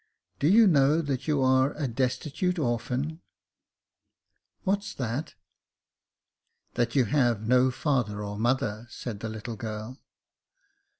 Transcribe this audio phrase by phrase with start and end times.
[0.21, 3.21] *' Do you know that you are a destitute orphan?
[3.87, 5.35] *' "What's that?""
[6.73, 10.01] That you have no father or mother," said the little girl.